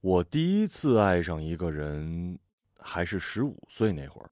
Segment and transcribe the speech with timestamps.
[0.00, 2.38] 我第一次爱上一个人，
[2.78, 4.30] 还是十五岁那会儿。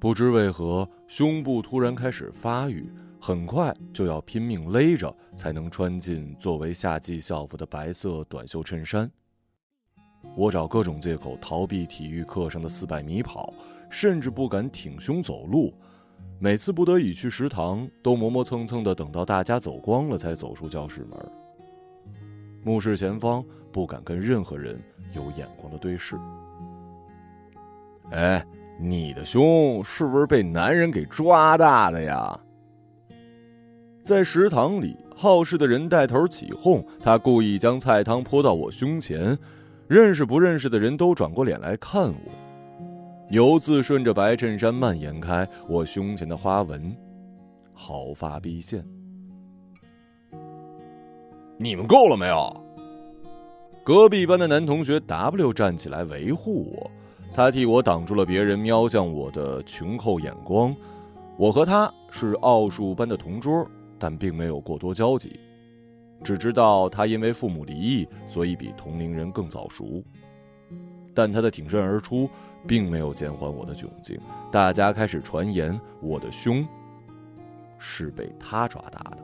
[0.00, 9.08] 不知为何，胸部突然开始发育，很快就要拼命勒着才能穿进作为夏季校服的白色短袖衬衫。
[10.34, 13.54] 我找各种借口逃避体育课上的四百米跑，
[13.88, 15.72] 甚至不敢挺胸走路。
[16.42, 21.18] 每次不得已去食堂，都磨磨蹭蹭的等到大家走光了才走出教室门。
[22.64, 24.80] 目视前方，不敢跟任何人
[25.14, 26.18] 有眼光的对视。
[28.12, 28.42] 哎，
[28.80, 32.40] 你的胸是不是被男人给抓大的呀？
[34.02, 39.36] 在食堂里，好事的人带头起哄，他故意将菜汤泼到我胸前。
[39.88, 42.16] 认识不认识的人都转过脸来看我，
[43.30, 46.92] 油渍顺着白衬衫蔓延开，我胸前的花纹
[47.72, 48.84] 毫发毕现。
[51.56, 52.64] 你们够了没有？
[53.84, 56.90] 隔壁班的男同学 W 站起来维护我，
[57.32, 60.74] 他替我挡住了别人瞄向我的穷寇眼光。
[61.36, 63.64] 我和他是奥数班的同桌，
[63.96, 65.38] 但并没有过多交集。
[66.24, 70.02] 只知道他因为父母离异，所以比同龄人更早熟。
[71.14, 72.28] 但他的挺身而出，
[72.66, 74.18] 并没有减缓我的窘境。
[74.50, 76.66] 大家开始传言我的胸
[77.78, 79.18] 是被他抓大的。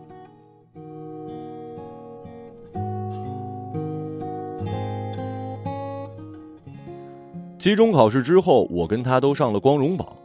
[7.59, 10.17] 期中考试之后，我跟他都上了光荣榜。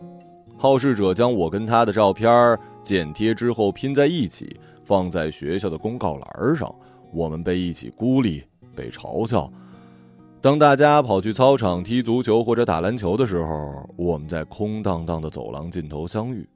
[0.58, 4.60] 好事者将我跟他的照片剪贴之后拼在一起。
[4.84, 6.74] 放在学校的公告栏上，
[7.14, 8.44] 我们被一起孤立，
[8.76, 9.50] 被嘲笑。
[10.42, 16.50] 当大家跑去操场踢足球或者打篮球的时候，我们在空荡荡的走廊尽头相遇。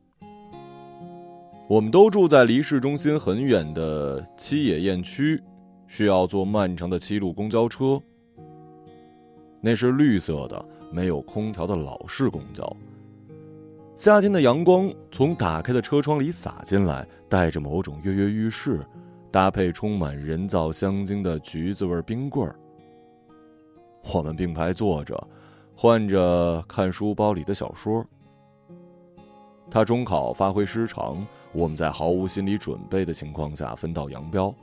[1.67, 5.39] 我们都住在离市中心很远的七野雁区，
[5.87, 8.01] 需要坐漫长的七路公交车。
[9.61, 12.75] 那是绿色的、没有空调的老式公交。
[13.95, 18.83] 夏天的阳光从打开的车窗里洒进来，带着某种跃跃欲试，
[19.31, 22.55] 搭配充满人造香精的橘子味冰棍儿。
[24.13, 25.27] 我们并排坐着，
[25.75, 28.05] 换着看书包里的小说。
[29.69, 34.53] 他中考发挥失常，我们在毫无心理准备的情况下分道扬镳。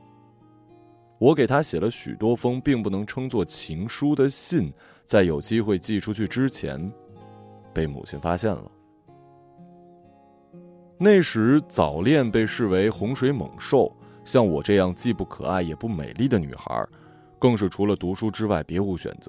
[1.19, 4.73] 我给他写了许多封并不能称作情书的信，
[5.05, 6.91] 在有机会寄出去之前，
[7.73, 8.71] 被母亲发现了。
[10.99, 13.93] 那时早恋被视为洪水猛兽，
[14.25, 16.87] 像我这样既不可爱也不美丽的女孩，
[17.43, 19.29] 更是除了读书之外别无选择。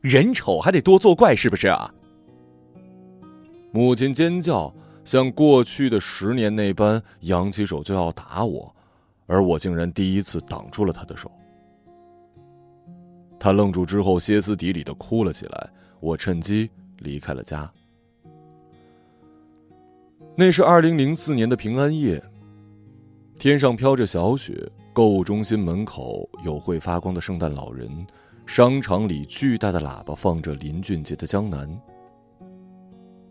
[0.00, 1.92] 人丑还得多作怪，是不是啊？
[3.72, 4.72] 母亲尖叫，
[5.04, 8.72] 像过去的十年那般，扬起手就要打我，
[9.26, 11.28] 而我竟然第一次挡住了她的手。
[13.40, 15.70] 她愣住之后，歇斯底里的哭了起来。
[15.98, 17.68] 我趁机离开了家。
[20.36, 22.22] 那是二零零四年的平安夜，
[23.40, 28.04] 天上飘着小雪，购物中心门口有会发光的圣诞老人，
[28.44, 31.68] 商场里巨大的喇叭放着林俊杰的《江南》。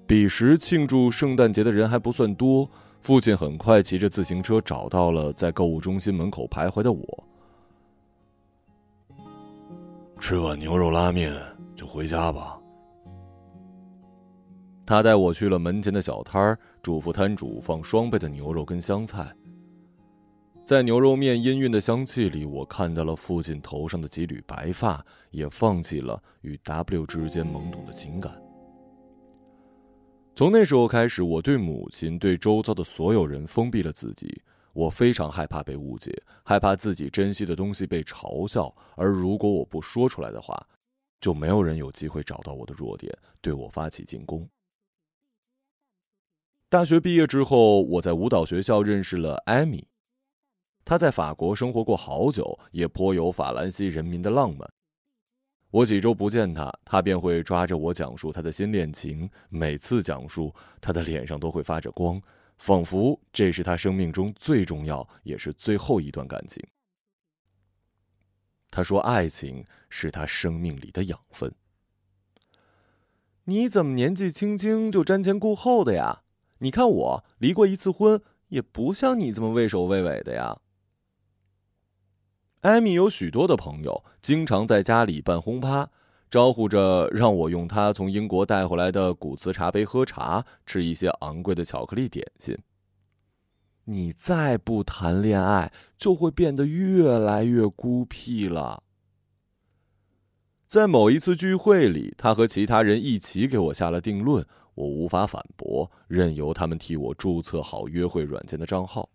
[0.08, 2.70] 彼时庆祝圣诞节的人还不算多，
[3.02, 7.24] 父亲很快骑着自行车找到了在购物中心门口徘徊的我，
[10.18, 11.36] 吃碗牛肉拉面
[11.76, 12.58] 就回家吧。
[14.86, 19.30] 他带我去了门前的小摊儿，嘱咐摊主放双倍的牛肉跟香菜。
[20.69, 28.40] 在牛肉面氤氲的香气里，我看到了父亲头上的几缕白发，也放弃了与 W 之间懵懂的情感。
[30.35, 34.44] 从那时候开始，我对母亲、对周遭的所有人封闭了自己。
[34.74, 40.68] 我非常害怕被误解，害怕自己珍惜的东西被嘲笑，而如果我不说出来的话，
[41.19, 44.47] 就没有人有机会找到我的弱点，对我发起进攻。
[46.69, 49.88] 大学毕业之后，我在舞蹈学校认识了艾米。
[50.90, 54.68] 他在法国生活过好久，也颇有法兰西人民的浪漫。
[55.70, 59.30] 我几周不见他，他便会抓着我讲述他的新恋情。
[59.50, 60.52] 每次讲述，
[60.82, 62.20] 他的脸上都会发着光，
[62.58, 66.66] 仿佛这是他生命中最重要也是最后一段感情。
[68.72, 71.53] 他说：“爱情是他生命里的养分。”
[73.46, 76.24] 你怎么年纪轻轻就瞻前顾后的呀？
[76.58, 80.62] 你看我离过一次婚，也不像你这么畏首畏尾的呀。
[82.61, 85.90] 艾米有许多的朋友，经常在家里办轰趴，
[86.29, 92.58] 招呼着让我用她从英国带回来的古瓷茶杯喝茶，吃一些昂贵的巧克力点心。
[93.85, 98.84] 你再不谈恋爱，就会变得越来越孤僻了。
[100.67, 104.46] 在某一次聚会里，他和其他人一起给我下了定论，
[104.76, 109.09] 我无法反驳，任由他们替我注册好约会软件的账号。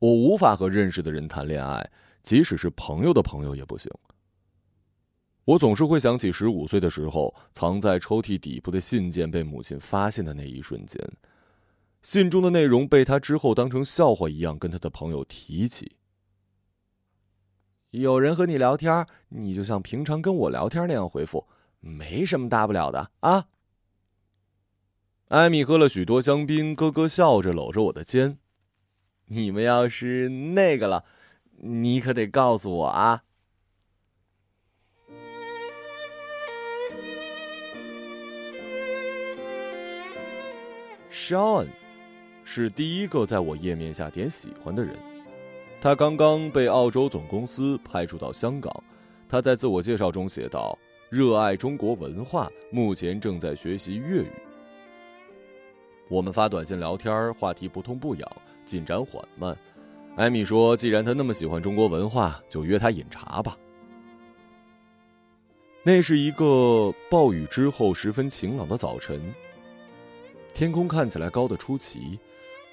[0.00, 1.90] 我无法和认识的人谈恋爱，
[2.22, 3.90] 即使是朋友的朋友也不行。
[5.44, 11.00] 我总是会想起十五岁的时候，藏在抽屉底部的信件被母亲发现的那一瞬间。
[12.02, 15.96] 信中的内容被他之后当成笑话一样跟他的朋友提起。
[17.90, 21.46] 有人和你聊天，你就像平常跟我聊天那样回复，
[21.80, 23.48] 没什么大不了的啊。
[25.28, 28.38] 艾米喝了许多香槟，咯咯笑着搂着我的肩。
[29.32, 31.04] 你们要是那个了，
[31.58, 33.22] 你可得告诉我啊。
[41.12, 41.68] Sean
[42.42, 44.96] 是第一个在我页面下点喜欢的人。
[45.80, 48.82] 他刚刚被澳洲总公司派驻到香港。
[49.28, 50.76] 他在自我介绍中写道
[51.08, 54.32] ：“热爱中国文化，目前正在学习粤语。”
[56.10, 58.28] 我们发短信聊天，话题不痛不痒，
[58.70, 59.56] 进展缓慢。
[60.14, 63.58] 艾米说：“既然他那么喜欢中国文化，就约他饮茶吧。”
[65.82, 69.34] 那是一个暴雨之后十分晴朗的早晨。
[70.54, 72.20] 天空看起来高的出奇，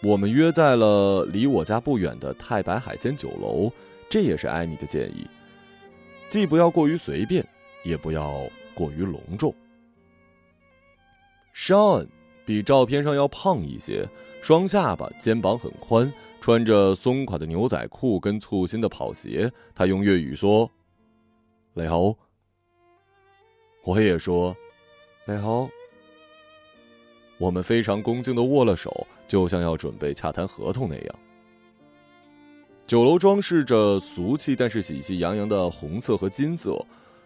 [0.04, 3.72] 我们约在了离我家不远的太白海鲜酒楼。
[4.10, 5.28] 这也是艾米的建议，
[6.28, 7.46] 既不要过于随便，
[7.84, 9.54] 也不要过于隆重。
[11.56, 12.08] Sean
[12.46, 14.08] 比照片上要胖一些，
[14.42, 19.52] 双下巴，肩膀很宽，穿着松垮的牛仔裤跟簇新的跑鞋。
[19.76, 20.70] 他用粤语说
[21.74, 22.16] ：“你好。”
[23.84, 24.56] 我也说
[25.28, 25.70] ：“你好。”
[27.40, 31.16] 我们非常恭敬的握了手，就像要准备洽谈合同那样。
[32.86, 36.84] 酒楼装饰着俗气但是喜气洋洋的红色和金色，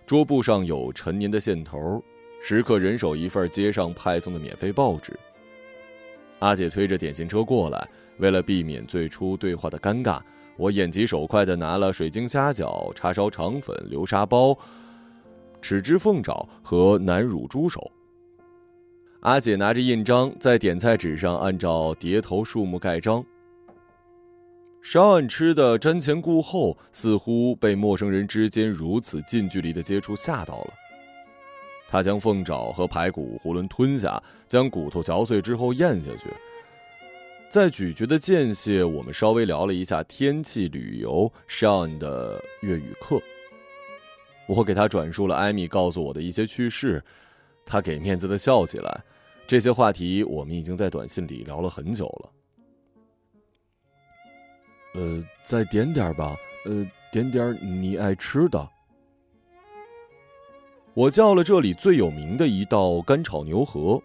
[0.08, 2.04] 桌布上有陈年的线头，
[2.42, 5.18] 食客人手一份街上派送的免费报纸。
[6.42, 10.20] 阿姐推着点心车过来，为了避免最初对话的尴尬，
[10.58, 14.58] 我眼疾手快的拿了水晶虾饺、叉烧肠粉、流沙包、
[15.62, 17.92] 豉汁凤爪和南乳猪手。
[19.20, 23.24] 阿姐拿着印章，在点菜纸上按照碟头数目盖章。
[24.82, 30.74] 烧案吃的瞻前顾后，似乎被陌生人之间如此近距离的接触吓到了。
[31.92, 36.30] 他将凤爪和排骨囫囵吞下，将骨头嚼碎之后咽下去。
[37.50, 43.22] 在咀嚼的间隙，我们稍微聊了一下天气、旅游、上的粤语课。
[44.48, 47.04] 我给他转述了艾米告诉我的一些趣事。
[47.66, 49.04] 他给面子的笑起来，
[49.46, 52.32] 这些话题我们已经在短信里聊了很久了。
[54.94, 58.66] 呃，再点点吧，呃，点点你爱吃的。
[60.94, 64.02] 我叫了这里最有名的一道干炒牛河，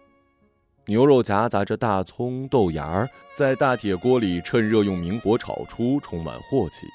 [0.86, 6.86] 牛肉夹杂着大葱、豆芽儿在大铁锅里趁热用明火炒出，充满镬气。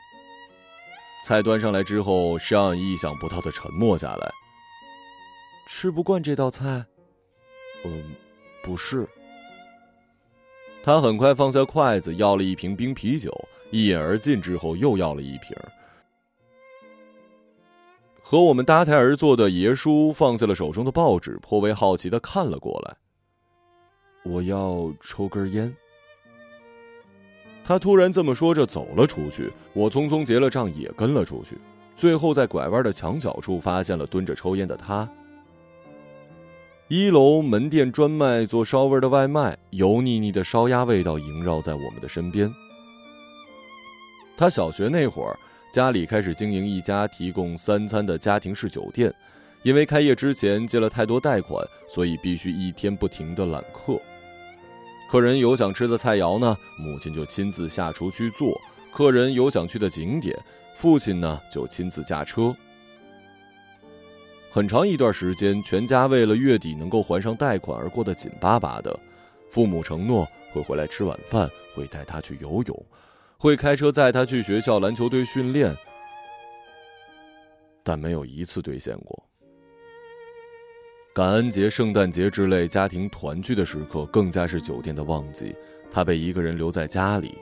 [1.25, 4.31] 菜端上来之后，上意想不到的沉默下来。
[5.67, 6.85] 吃不惯这道菜，
[7.83, 8.15] 嗯，
[8.63, 9.07] 不是。
[10.83, 13.29] 他很快放下筷子，要了一瓶冰啤酒，
[13.71, 15.55] 一饮而尽之后又要了一瓶。
[18.31, 22.95] 和我们搭台而坐的爷叔放下了手中的报纸，颇为好奇的看了过来。
[24.23, 25.75] 我要抽根烟。
[27.61, 31.57] 他突然这么说着走了出去，我匆匆结了账也跟了出去，
[31.97, 35.05] 最后在拐弯的墙角处发现了蹲着抽烟的他。
[36.87, 42.49] 一楼门店专卖做烧味的外卖，油腻腻的烧鸭味道萦绕在我们的身边。
[44.37, 45.37] 他小学那会儿，
[45.71, 49.13] 家里开始经营一家提供三餐的家庭式酒店，
[49.63, 53.97] 因为开业之前借了太多贷款，所以必须一天不停的揽客。
[55.09, 58.51] 客人有想吃的菜肴呢，母亲就亲自下厨去做；
[58.91, 60.37] 客人有想去的景点，
[60.75, 62.53] 父亲呢就亲自驾车。
[64.49, 68.99] 很长一段时间，全家为了月底能够还上贷款而过得紧巴巴的。
[69.49, 72.85] 父母承诺会回来吃晚饭，会带他去游泳，
[73.41, 75.75] 会开车载他去学校篮球队训练，
[77.83, 79.27] 但没有一次兑现过。
[81.11, 85.55] 感恩节、圣诞节之类家庭团聚的时刻，更加是酒店的旺季。
[85.89, 87.35] 他被一个人留在家里。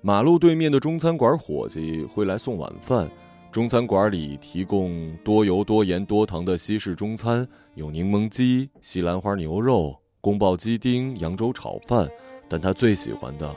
[0.00, 3.08] 马路对面的中餐馆伙计会来送晚饭。
[3.52, 7.46] 中餐馆里提供多油多盐多糖的西式中餐，
[7.76, 12.08] 有柠檬鸡、西兰花牛肉、宫保鸡丁、扬州炒饭、
[12.48, 13.56] 但他最喜欢的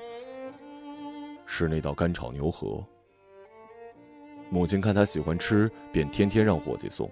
[1.45, 2.83] 是那道干炒牛河。
[4.49, 7.09] 母亲看他喜欢吃，便天天让伙计送。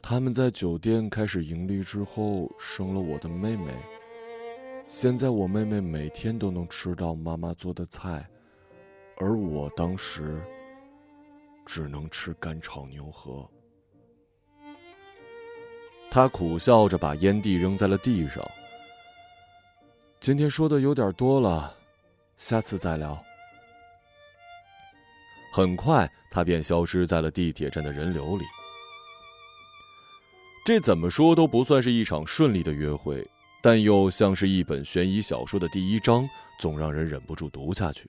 [0.00, 3.72] 他们在酒店开始盈利之后，生了我的妹妹。
[4.86, 8.26] 现在我妹妹每天都能吃到妈妈做的菜，
[9.18, 10.40] 而我当时
[11.66, 13.46] 只能吃干炒牛河。
[16.10, 18.42] 他苦笑着把烟蒂扔在了地上。
[20.20, 21.76] 今天说的有点多了，
[22.38, 23.22] 下次再聊。
[25.52, 28.44] 很快，他便消失在了地铁站的人流里。
[30.64, 33.26] 这怎么说都不算是一场顺利的约会，
[33.62, 36.28] 但又像是一本悬疑小说的第一章，
[36.60, 38.08] 总让人忍不住读下去。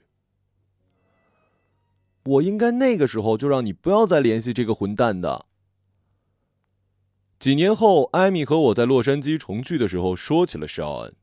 [2.26, 5.46] 我应该那个时候就让你不要再联系这个混蛋的。
[7.40, 11.16] 几年后，艾米和我在洛杉矶重聚的时候说起了肖恩，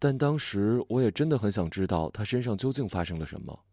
[0.00, 3.66] 但当时我也真的很想知道他身上究竟发生了什么。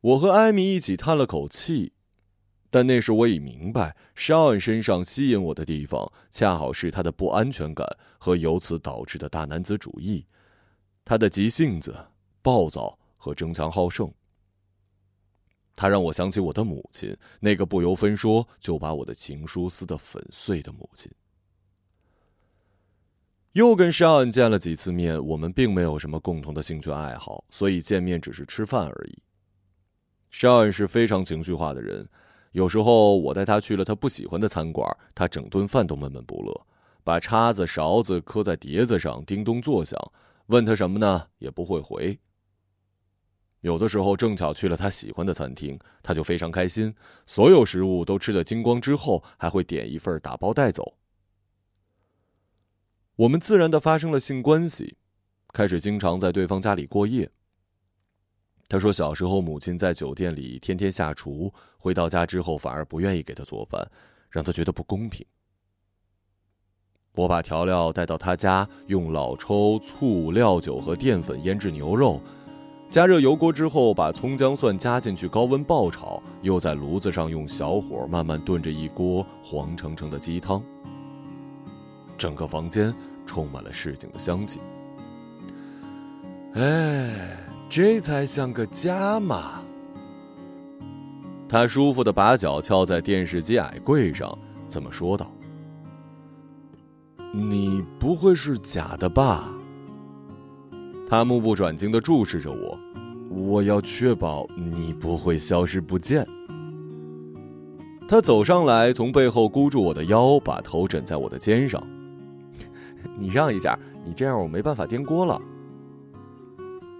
[0.00, 1.92] 我和艾米一起叹了口气，
[2.70, 7.86] 但那时我已明白，肖恩身上吸引我的地方，恰好是他的不安全感
[8.18, 10.26] 和由此导致的大男子主义，
[11.04, 11.96] 他的急性子、
[12.42, 14.12] 暴躁和争强好胜。
[15.76, 21.08] 他让我想起我的母亲，那个不由分说就把我的情书撕得粉碎的母亲。
[23.58, 29.18] 又跟肖恩见了几次面，我们并没有什么共同的兴趣爱好，所以见面只是吃饭而已。
[30.30, 32.08] 肖恩是非常情绪化的人，
[32.52, 36.66] 有时候我带他去了他不喜欢的餐馆，他整顿饭都闷闷不乐，
[37.02, 39.98] 把叉子、勺子磕在碟子上，叮咚作响。
[40.46, 42.16] 问他什么呢，也不会回。
[43.62, 46.94] 有的时候正巧去了他喜欢的餐厅，他就非常开心，
[47.26, 50.94] 所有食物都吃得精光之后，还会点一份打包带走。
[53.18, 54.96] 我们自然的发生了性关系，
[55.52, 57.28] 开始经常在对方家里过夜。
[58.68, 63.90] 他说：“小时候，母亲在酒店里天天下厨，回到家之后反而不愿意给他做饭，
[64.30, 65.26] 让他觉得不公平。”
[67.16, 72.22] 我把调料带到他家，用老抽、醋、料酒和淀粉腌制牛肉，
[72.88, 80.62] 加热油锅之后，把葱姜蒜加进去，高温爆炒，又在炉子上用小火慢慢炖着一锅黄澄澄的鸡汤。
[82.16, 82.92] 整个房间
[83.28, 84.58] 充满了市井的香气。
[86.54, 87.36] 哎。
[87.70, 89.62] 这才像个家嘛！
[91.46, 94.36] 他舒服的把脚翘在电视机矮柜上，
[94.68, 95.30] 怎么说道
[97.30, 99.50] ：“你不会是假的吧？”
[101.06, 102.78] 他目不转睛的注视着我，
[103.30, 106.26] 我要确保你不会消失不见。
[108.08, 111.86] 他走上来，从背后箍住我的腰，把头枕在我的肩上。
[113.18, 115.40] 你让一下，你这样我没办法颠锅了。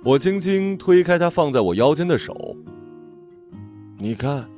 [0.05, 2.57] 我轻轻推开他放在我腰间的手。
[3.99, 4.49] 你看，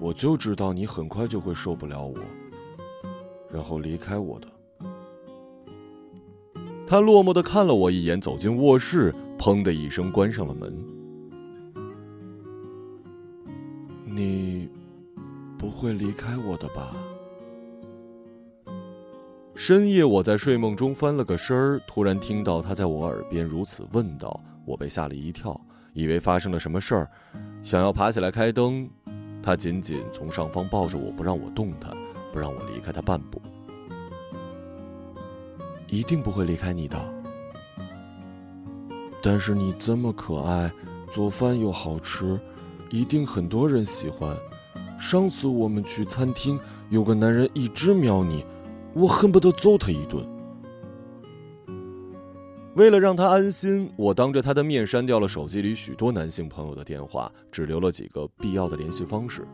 [0.00, 2.14] 我就知道你很快就会受不了我，
[3.50, 4.48] 然后离开我的。
[6.86, 10.74] 他落寞的看了我一眼，走进卧室，砰的一声关上了门。
[14.06, 14.68] 你
[15.58, 16.94] 不会离开我的吧？
[19.56, 25.58] 深夜，我在睡梦中翻了个身儿，突然听到他在我耳边如此问道，我被吓了一跳，
[25.92, 27.08] 以为发生了什么事儿，
[27.62, 28.90] 想要爬起来开灯，
[29.40, 31.92] 他紧紧从上方抱着我，不让我动弹，
[32.32, 33.40] 不让我离开他半步。
[35.86, 36.98] 一定不会离开你的，
[39.22, 40.70] 但是你这么可爱，
[41.12, 42.40] 做饭又好吃，
[42.90, 44.36] 一定很多人喜欢。
[44.98, 46.58] 上次我们去餐厅，
[46.90, 48.44] 有个男人一直瞄你。
[48.94, 50.24] 我恨不得揍他一顿。
[52.74, 59.46] 为了让他安心，我当着他的面删掉了手机里许多男性朋友的电话，只留了几个必要的联系方式。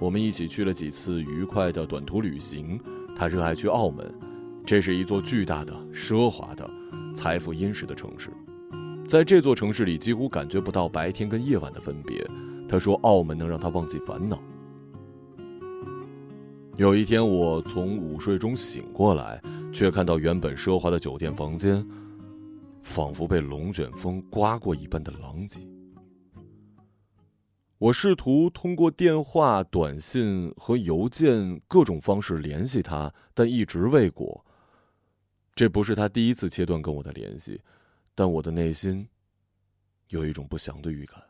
[0.00, 2.80] 我们一起去了几次愉快的短途旅行。
[3.16, 4.12] 他热爱去澳门，
[4.64, 6.68] 这是一座巨大的、奢华的、
[7.14, 8.30] 财富殷实的城市。
[9.08, 12.24] 在这座城市里，几乎感觉不到白天跟夜晚的分别。
[12.68, 14.40] 他说，澳门能让他忘记烦恼。
[16.78, 19.42] 有一天，我从午睡中醒过来，
[19.72, 21.84] 却看到原本奢华的酒店房间，
[22.82, 25.58] 仿佛被龙卷风刮过一般的狼藉。
[27.78, 34.44] 我试图通过电话、短信和邮件各种方式联系他，但一直未果。
[35.56, 37.60] 这不是他第一次切断跟我的联系，
[38.14, 39.04] 但我的内心
[40.10, 41.20] 有一种不祥的预感。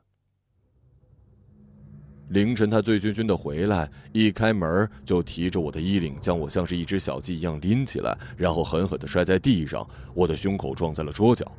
[2.29, 11.51] 凌晨，他醉醺醺的回来，一开门就提着我的衣领，将我像是一只小鸡一样拎起来，然后狠狠的摔在地上，我的胸口撞在了桌角。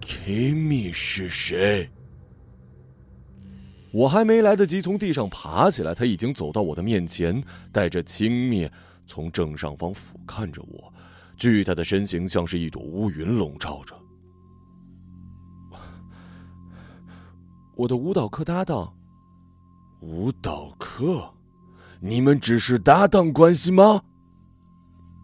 [0.00, 1.88] Kimi 是谁？
[3.90, 8.70] 我还没来得及从地上爬起来，他已经走到我的面前，带着轻蔑，
[9.06, 10.92] 从正上方俯瞰着我，
[11.36, 13.94] 巨大的身形像是一朵乌云笼罩着。
[17.74, 18.92] 我的舞蹈课搭档，
[20.00, 21.32] 舞蹈课，
[22.00, 24.02] 你们只是搭档关系吗？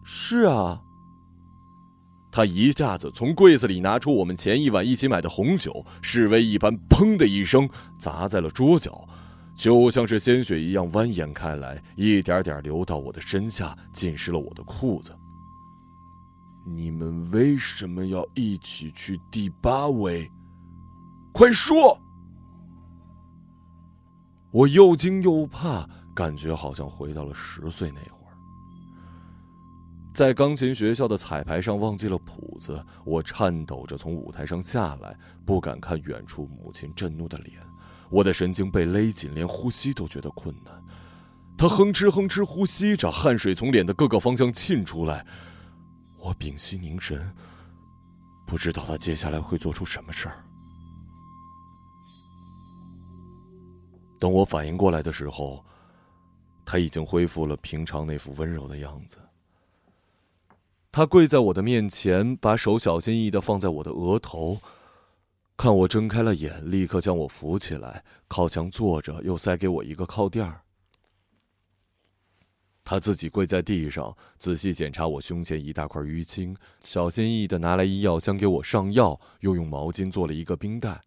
[0.03, 0.81] 是啊。
[2.31, 9.07] 他一下子从柜子里拿出我们前一晚一起买的红酒，示威一般，砰的一声砸在了桌角，
[9.55, 15.15] 就像是鲜血一样蜿蜒开来，一点点流到我的身下，浸湿了我的裤子。
[16.65, 20.31] 你们为什么要一起去第八位？
[21.31, 21.99] 快说！
[24.51, 28.33] 我又惊又怕，感觉好像回到了十岁那会儿，
[30.13, 35.15] 在钢琴学校的彩排上忘记了谱子，我颤抖着从舞台上下来，
[35.45, 37.59] 不敢看远处母亲震怒的脸，
[38.09, 40.73] 我的神经被勒紧，连呼吸都觉得困难。
[41.55, 45.25] 他哼哧哼哧呼吸着，汗水从脸的各个方向沁出来，
[46.17, 47.31] 我屏息凝神，
[48.47, 50.43] 不知道他接下来会做出什么事儿。
[54.19, 55.63] 等我反应过来的时候，
[56.65, 59.17] 他已经恢复了平常那副温柔的样子。
[60.91, 64.59] 他跪在我的面前，把手小心翼翼的放在我的额头，
[65.55, 70.61] 看我睁开了眼，立刻将我扶起来，靠墙坐着，又塞给我一个靠垫儿。
[72.83, 81.03] 他自己跪在地上，仔细检查我胸前一大块淤青，小心翼翼的拿来医药箱给我上药，又用毛巾做了一个冰袋。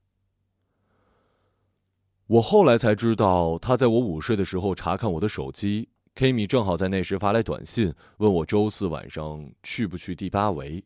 [2.33, 10.83] 我后来才知道，他在我午睡的时候查看我的手机，Kimi 正好在那时发来短信，问我周四晚上去不去第八维。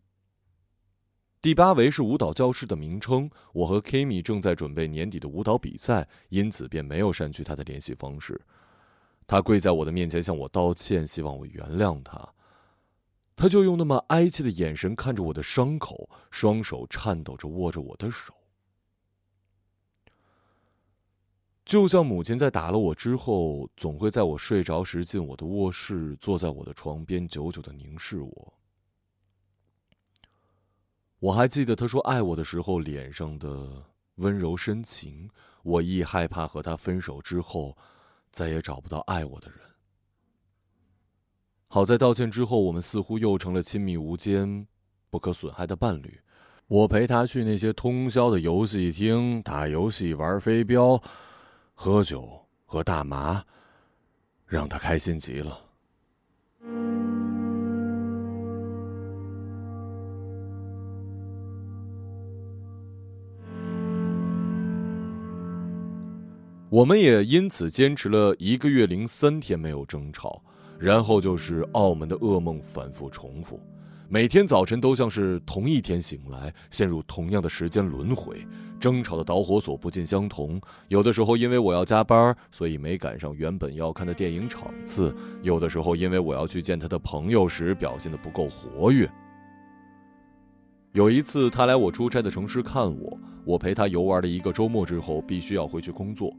[1.40, 3.30] 第八维是舞蹈教室的名称。
[3.52, 8.40] 我和 Kimi 正在准备年底的舞蹈比赛，因此便没有删去他的联系方式。
[9.24, 12.28] 他跪在我的面前向我道歉，希望我原谅他。
[13.36, 18.34] 他就用那么哀切的眼神看着我的伤口，双手颤抖着握着我的手。
[21.66, 28.54] 就像母亲在打了我之后，总会在我睡着时进我的卧室，坐在我的床边，久久的凝视我。
[31.18, 33.82] 我还记得他说爱我的时候脸上的
[34.16, 35.28] 温柔深情。
[35.64, 37.76] 我亦害怕和他分手之后，
[38.30, 39.58] 再也找不到爱我的人。
[41.66, 44.68] 好在道歉之后，我们似乎又成了亲密无间、
[45.10, 46.20] 不可损害的伴侣。
[46.68, 51.02] 我陪他去那些通宵的游戏厅打游戏、玩飞镖。
[51.78, 52.26] 喝酒
[52.64, 53.44] 和大麻，
[54.46, 55.60] 让他开心极了。
[66.70, 70.42] 我们也因此坚持了一个月零三天没有争吵，
[70.78, 73.60] 然后就是澳门的噩梦反复重复。
[74.08, 78.46] 每天早晨都像是同一天醒来，陷入同样的时间轮回。
[78.78, 89.10] 争吵的导火索不尽相同，有的时候因为我要加班，所以没赶上原本要看的电影场次；有的时候因为我要去见他的朋友时表现的不够活跃。
[90.92, 96.32] 有一次他来我出差的城市看我，我陪他游玩了一个周末之后，必须要回去工作。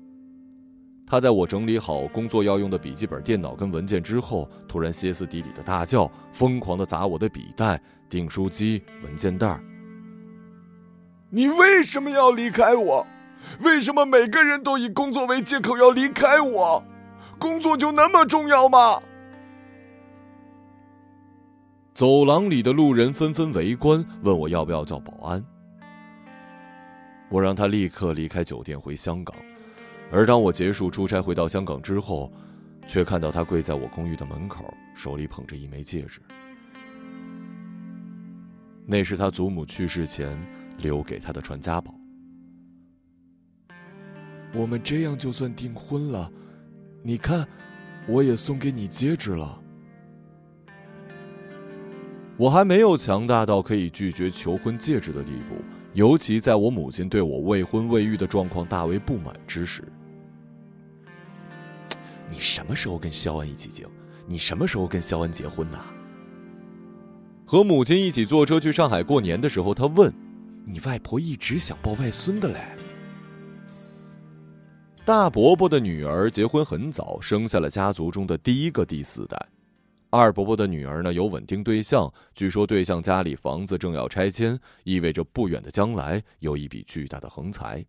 [1.09, 9.57] 他在我整理好工作要用的笔记本电脑跟文件之后，突然歇斯底里的大叫，疯狂的砸我的笔袋、订书机、文件袋。
[11.29, 13.07] 你为什么要离开我？
[13.61, 16.83] 为什么每个人都以工作为借口要离开我？
[17.39, 19.01] 工作就那么重要吗？
[21.93, 25.41] 走廊里的路人纷纷围观，问我要不要叫保安。
[27.29, 29.33] 我让他立刻离开酒店回香港。
[30.11, 32.31] 而当我结束出差回到香港之后，
[32.87, 36.21] 却看到他跪在我公寓的门口，手里捧着一枚戒指。
[38.85, 40.39] 那是他祖母去世前
[40.77, 41.93] 留给他的传家宝。
[44.53, 46.31] 我们这样就算订婚了，
[47.03, 47.45] 你看，
[48.07, 49.61] 我也送给你戒指了。
[52.37, 55.55] 我还没有强大到可以拒绝求婚戒指的地步，
[55.93, 59.83] 尤其在我母亲对我未婚未育的状况大为不满之时。
[62.29, 63.85] 你什么时候跟肖恩一起结？
[64.25, 65.79] 你什么时候跟肖恩结婚呢？
[67.45, 70.13] 和母亲一起坐车去上海过年的时候，他问
[70.67, 72.59] ：“你外婆一直想抱外孙的嘞。”
[75.05, 79.47] 大伯伯的女儿结婚很早，生下了家族中的第一个第四代。
[80.09, 87.85] 二伯伯的女儿呢有稳定对象，据说对象家里房子正要拆迁，意味着不远的将来有一笔巨大的横财。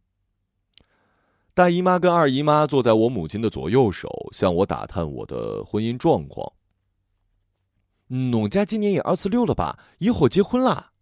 [1.59, 6.53] 大姨妈跟二姨妈坐在我母亲的左右手，向我打探我的婚姻状况。
[8.07, 9.77] 农家今年也二十六了吧？
[9.99, 10.92] 一会儿结婚啦。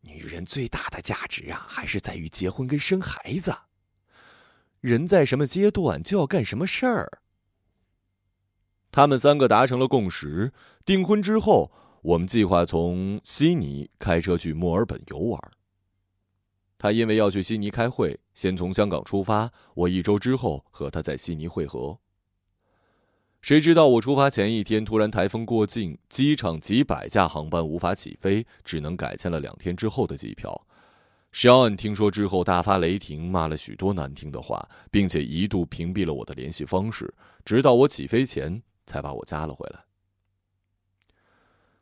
[0.00, 3.56] 女人最大的价值啊，还是在于结婚跟生孩子。
[4.80, 7.20] 人在什么阶段就要干什么事儿。
[8.90, 10.52] 他们三个达成了共识，
[10.84, 11.70] 订婚之后，
[12.02, 15.40] 我们计划从悉尼开车去墨尔本游玩。
[16.78, 21.98] 他因为要去悉尼开会，先从香港出发，我一周之后和他在悉尼会合。
[23.40, 30.66] 谁知道我出发前一天突然台风过境，机场几百架航班无法起飞，只能改签了两天之后的机票。
[31.32, 39.85] 肖恩听说之后大发雷霆，骂了许多难听的话，并且一度屏蔽了我的联系方式，直到我起飞前才把我加了回来。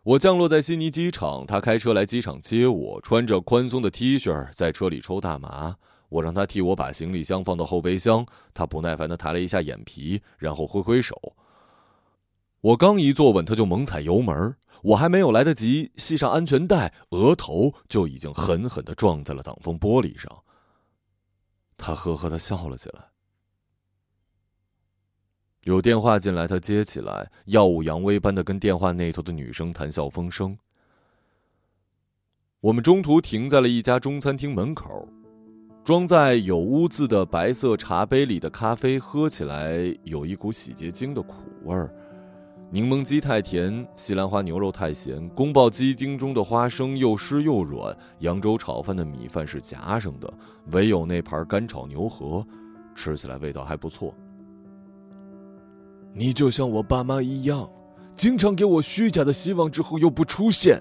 [0.05, 5.77] 我降落在悉尼机场，他开车来机场接我，穿着宽松的 T 恤，在车里抽大麻。
[6.11, 11.35] 我让他替我把行李箱放到后备箱，他不耐烦的抬了一下眼皮，然后挥挥手。
[12.61, 14.57] 我刚一坐稳，他就猛踩油门。
[14.83, 20.43] 我还没有来得及系上安全带，额头就已经狠狠的撞在了挡风玻璃上。
[21.79, 23.14] 他呵呵的笑了起来。
[25.65, 30.59] 有电话进来，他接起来，耀武扬威般的跟电话那头的女生谈笑风生。
[32.61, 35.09] 我们中途停在了一家中餐厅门口，
[35.83, 41.91] 装在有污渍的白色茶杯里的咖啡喝起来有一股洗洁精的苦味儿。
[42.71, 50.31] 柠檬鸡太甜，西兰花牛肉太咸，宫爆鸡丁中的花生又湿又软，扬州炒饭的米饭是夹生的，
[50.73, 52.47] 唯有那盘干炒牛河，
[52.95, 54.15] 吃起来味道还不错。
[56.17, 57.69] 你就像我爸妈一样，
[58.15, 60.81] 经常给我虚假的希望，之后又不出现。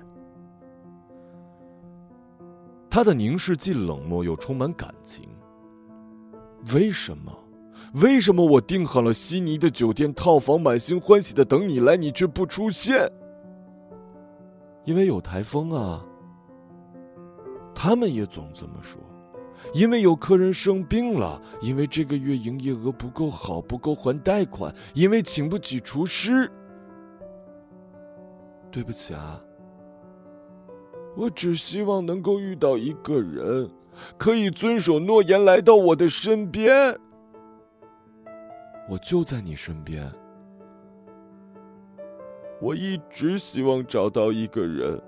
[2.87, 5.27] 他的凝视既冷漠又充满感情。
[6.73, 7.35] 为什么？
[7.95, 13.11] 为什么我订好了悉尼的酒店套房，满心欢喜的等你来，你却不出现？
[14.85, 16.05] 因为有台风啊。
[17.73, 19.01] 他们也总这么说。
[19.73, 26.52] 因为有客人生病了，因为这个月营业额不够好，不够还贷款，因为请不起厨师。
[28.71, 29.39] 对不起啊。
[31.15, 33.69] 我只希望能够遇到一个人，
[34.17, 36.97] 可以遵守诺言来到我的身边。
[38.89, 40.12] 我就在你身边。
[42.60, 45.02] 我一直希望找到一个人，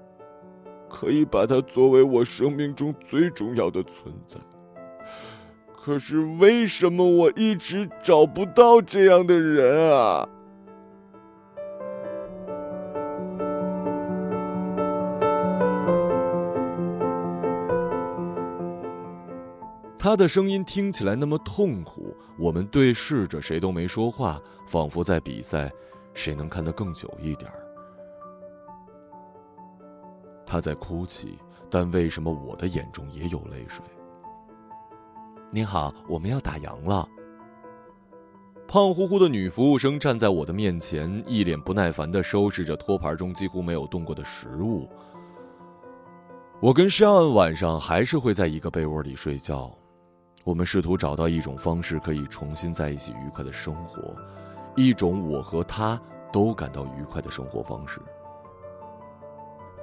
[0.90, 4.40] 可以把他作为我生命中最重要的存在。
[5.76, 10.28] 可是为什么我一直找不到这样的人啊？
[19.98, 25.72] 他的声音听起来那么痛苦，我们对视着，谁都没说话，仿佛在比赛，
[26.14, 27.52] 谁能看得更久一点
[30.46, 31.38] 他在哭泣，
[31.70, 33.84] 但为什么我的眼中也有泪水？
[35.52, 37.08] 您好，我们要打烊了。
[38.68, 44.90] 胖乎乎的女服务生站在我的面前，一脸不耐烦的收拾着托盘中几乎没有动过的食物。
[46.60, 49.72] 我跟沙恩晚上还是会在一个被窝里睡觉。
[50.44, 54.16] 我们试图找到一种方式，可以重新在一起愉快的生活，
[54.76, 56.00] 一种我和他
[56.32, 58.00] 都感到愉快的生活方式。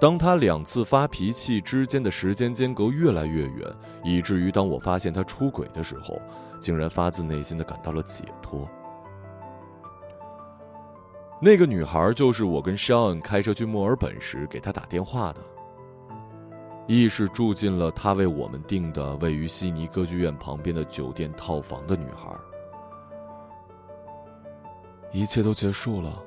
[0.03, 6.21] 当他两次发脾气之间的时间间隔越来越远，以至于当我发现他出轨的时候，
[6.59, 8.69] 竟然发自内心的感到了解脱。
[11.41, 15.41] 那个女孩就是我跟 Sean 开车去墨尔本时给他打电话的。
[16.88, 22.29] 亦是住进了他为我们订的位于悉尼歌剧院旁边的酒店套房的女孩。
[25.12, 26.21] 一切都结束了。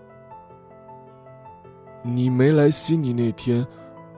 [2.08, 3.66] 你没来悉尼那天，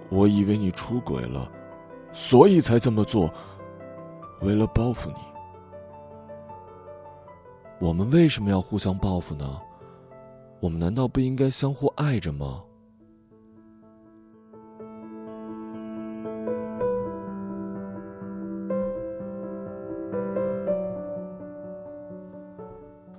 [0.09, 1.49] 我以为你出轨了，
[2.11, 3.33] 所以才这么做，
[4.41, 5.15] 为了报复你。
[7.79, 9.57] 我们为什么要互相报复呢？
[10.59, 12.61] 我们难道不应该相互爱着吗？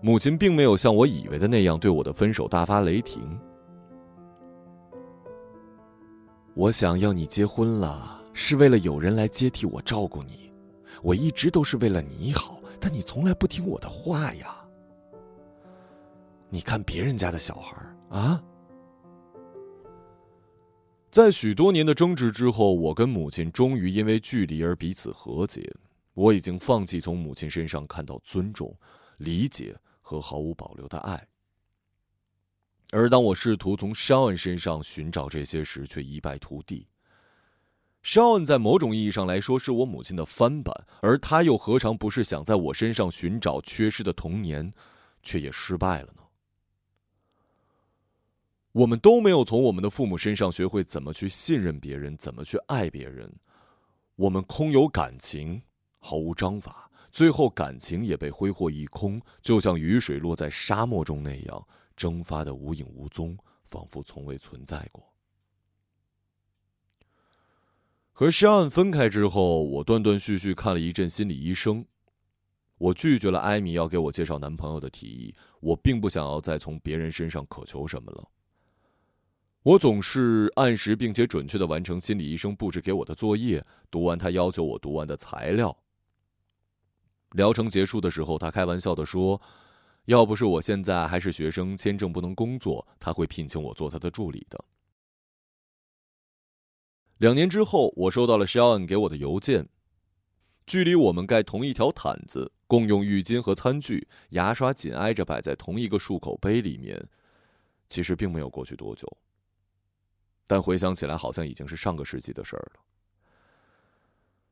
[0.03, 3.39] 母亲并没有像我以为的那样对我的分手大发雷霆。
[6.59, 10.53] 我想要你结婚了，是为了有人来接替我照顾你。
[11.05, 14.57] 我一直都是为了你好，但你从来不听我的话呀。
[16.51, 17.77] 你看别人家的小孩
[18.09, 18.43] 啊。
[21.13, 25.73] 在许多年的争执之后，我跟母亲终于因为距离而彼此和解。
[26.13, 28.77] 我已经放弃从母亲身上看到尊重、
[29.19, 31.25] 理解和毫无保留的爱。
[32.91, 36.87] 而当我试图从肖恩身上寻找这些时，却一败涂地。
[38.03, 44.73] 肖恩在某种意义上来说是我母亲的翻版，而他又何尝不是想在我身上寻找缺失的童年，
[45.23, 46.23] 却也失败了呢？
[48.73, 53.31] 我们都没有从我们的父母身上学会怎么去信任别人，怎么去爱别人。
[54.15, 55.61] 我们空有感情，
[55.99, 61.67] 毫无章法，最后感情也被挥霍一空，就像雨水落在沙漠中那样，
[61.99, 65.13] 蒸发的无影无踪，仿佛从未存在过。
[68.13, 71.85] 和肖恩分开之后，我断断续续看了一阵心理医生。
[72.79, 78.29] 我拒绝了艾米要给我介绍男朋友的提议，我并不想要再从别人身上渴求什么了。
[79.65, 85.77] 我总是按时并且准确的完成心理医生布置给我的作业，读完他要求我读完的材料。
[87.33, 89.41] 疗程结束的时候，他开玩笑的说
[90.09, 94.65] ：“要不是我现在还是学生，签证不能工作，他会聘请我做他的助理的。”
[97.19, 99.69] 两年之后，我收到了 Shawn 给我的邮件。
[100.67, 107.07] 距离我们盖同一条毯子、共用浴巾和餐具、牙刷紧挨着摆在同一个漱口杯里面，
[107.91, 109.07] 其实并没有过去多久。
[110.47, 112.81] 但回想起来，好像已经是上个世纪的事儿了。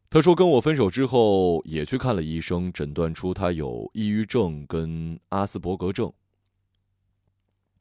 [0.08, 6.12] 他说，跟我分手之后，也去看了医生，诊断出他有抑郁症跟阿斯伯格症。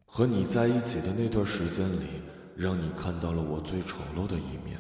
[0.06, 2.06] 和你在一起的那段时间里，
[2.56, 4.80] 让你看到了我最丑陋的一面。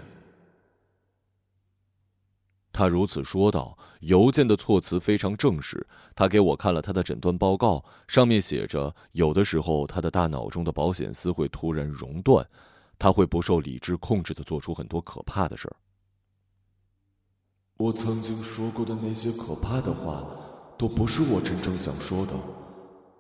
[2.72, 3.78] 他如此说道。
[4.02, 5.88] 邮件的措辞非常正式。
[6.14, 12.48] 他给我看了他的诊断报告，上面写着：有的时候，他的大脑中的保险丝会突然熔断。
[13.00, 15.76] 他会不受理智控制的做出很多可怕的事儿。
[17.78, 20.26] 我曾经说过的那些可怕的话，
[20.78, 22.34] 都不是我真正想说的。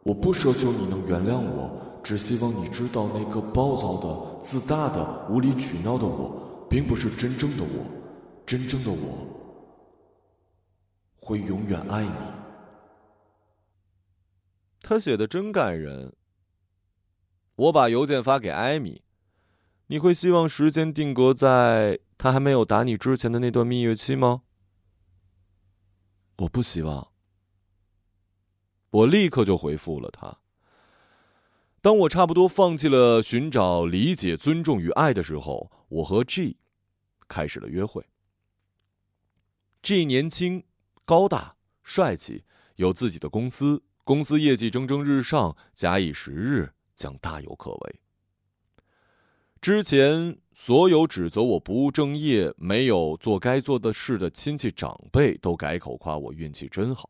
[0.03, 7.85] 我不奢求你能原谅我，只希望你知道，那个暴躁的、自大的、无理取闹的我，并不是真正的我。
[8.45, 9.27] 真正的我，
[11.19, 12.11] 会永远爱你。
[14.81, 16.13] 他写的真感人。
[17.55, 19.01] 我把邮件发给艾米。
[19.87, 24.43] 你会希望时间定格在他还没有打你之前的那段蜜月期吗？
[26.37, 27.11] 我不希望。
[28.89, 30.39] 我立刻就回复了他。
[31.81, 36.57] 当我差不多放弃了寻找理解、尊重与爱的时候，我和 G
[37.27, 38.05] 开始了约会。
[39.83, 40.63] G 年轻、
[41.05, 42.43] 高大、帅气，
[42.77, 47.99] 有自己的公司，公司业绩蒸蒸日上，假以时日，将大有可为。
[49.61, 57.09] 之前所有指责我不务正业、没有做该做的事的亲戚长辈，都改口夸我运气真好。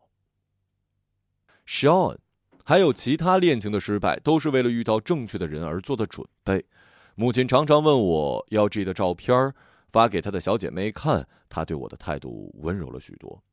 [1.68, 2.18] Sean，
[2.64, 6.66] 还有其他恋情的失败，都是为了遇到正确的人而做的准备。
[7.14, 9.54] 母亲常常问我要 G 的照片
[9.92, 13.44] 发给他的小姐妹看，他对我的态度温柔了许多。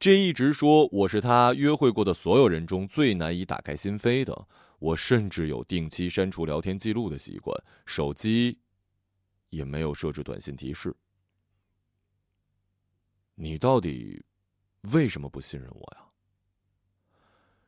[0.00, 4.48] G 一直说我是他约会过的所有人中最难以打开心扉的。
[4.78, 8.58] 我甚至有定期删除聊天记录的习惯，手机
[9.50, 10.94] 也没有设置短信提示。
[13.34, 14.24] 你到底
[14.92, 16.06] 为什么不信任我呀？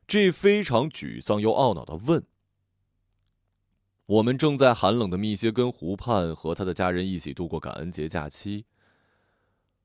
[0.06, 2.24] 这非常沮丧又懊恼的问。
[4.06, 8.64] 我们正在寒冷的密歇根湖畔和他的家人一起度过感恩节假期。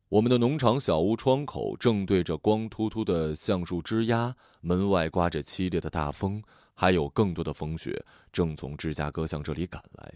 [0.07, 6.41] 我们的农场小屋窗口正对着光秃秃的橡树枝桠，门外刮着凄烈的大风。
[6.73, 10.13] 还有更多的风雪正从芝加哥向这里赶来，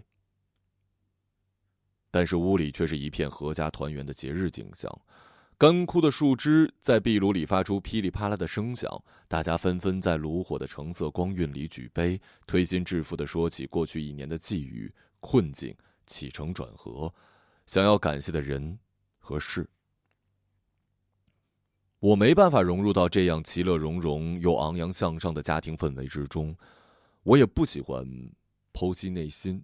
[2.09, 4.91] 但是屋里却是一片阖家团圆的节日景象。
[5.59, 17.11] 干枯的树枝在壁炉里发出噼里啪啦的声响，大家纷纷在炉火的橙色光晕里举杯，推心置腹的说起过去一年的际遇、困境、起承转合，
[17.65, 18.77] 想要感谢的人
[19.17, 19.67] 和事。
[22.07, 26.55] 我没办法融入到这样其乐融融又昂扬向上的家庭氛围之中，
[27.23, 28.07] 我也不喜欢
[28.71, 29.61] 剖析内心。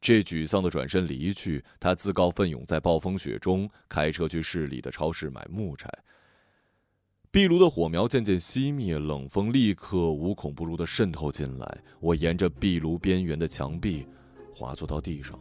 [0.00, 5.88] 这沮丧的转身离去，他自告奋勇在暴风雪中开车去市里的超市买木柴。
[7.30, 11.78] 壁炉的火苗渐渐熄灭，冷风立刻无孔不入的渗透进来。
[12.00, 14.04] 我沿着壁炉边缘的墙壁
[14.52, 15.38] 滑坐到地上。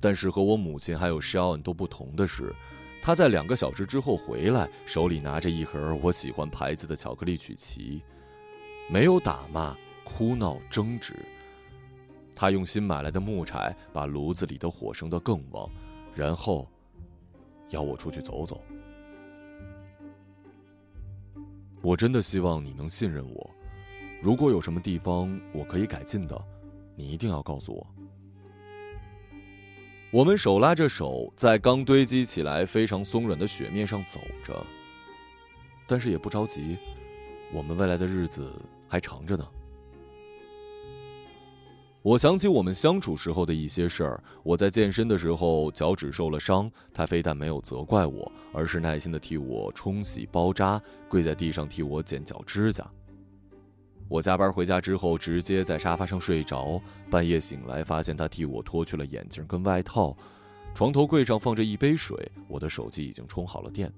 [0.00, 2.54] 但是和我母亲还有 Shawn 都不同的是，
[3.02, 8.02] 他在两个小时之后回来，手里拿着一盒我喜欢牌子的巧克力曲奇，
[8.90, 11.14] 没有打骂、哭闹、争执。
[12.34, 15.70] 他用新买来的木柴把炉子里的火升得更旺，
[16.14, 16.68] 然后
[17.70, 18.60] 邀我出去走走。
[21.80, 23.50] 我真的希望你能信任我，
[24.20, 26.38] 如果有什么地方我可以改进的，
[26.94, 27.86] 你一定要告诉我。
[30.12, 34.64] 我们手拉着手，在刚堆积起来非常松软的雪面上走着，
[35.86, 36.78] 但是也不着急，
[37.52, 38.50] 我们未来的日子
[38.88, 39.46] 还长着呢。
[42.02, 44.22] 我想起我们相处时候的一些事儿。
[44.44, 52.88] 我在健身的时候脚趾受了伤，他非但没有责怪我，而是耐心的替我冲洗包扎，跪在地上替我剪脚指甲。
[54.08, 56.80] 我加班回家之后，直接在沙发上睡着。
[57.10, 60.16] 半夜醒来，发现他替我脱去了眼镜跟外套。
[60.74, 63.92] 床头柜上放着一杯水，我的手机已经充好了电。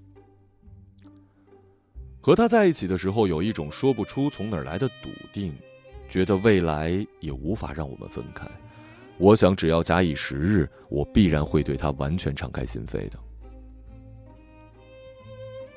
[2.21, 5.55] 和他在一起的时候，有一种说不出从哪儿来的笃定，
[6.09, 8.47] 觉得未来也无法让我们分开。
[9.19, 13.19] 我想，只要假以时日，我必然会对他完全敞开心扉的。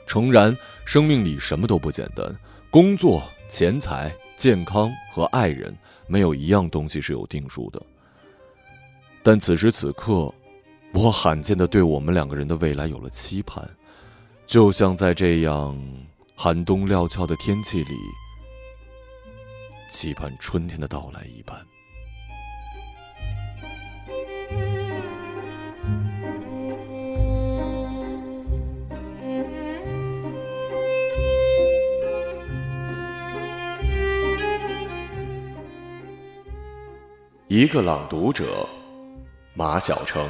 [0.05, 2.37] 诚然，生命里什么都不简单，
[2.69, 4.13] 工作、钱财。
[4.41, 5.71] 健康和爱人，
[6.07, 7.79] 没有一样东西是有定数的。
[9.21, 10.33] 但此时此刻，
[10.93, 13.63] 我罕见的对我们两个人的未来有了期盼，
[14.47, 15.79] 就像在这样
[16.35, 17.93] 寒冬料峭的天气里，
[19.91, 21.55] 期盼春天的到来一般。
[37.53, 38.65] 一个朗读者，
[39.53, 40.25] 马晓成。